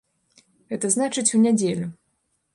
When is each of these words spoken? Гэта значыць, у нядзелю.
Гэта 0.73 0.91
значыць, 0.95 1.27
у 1.41 1.43
нядзелю. 1.45 1.87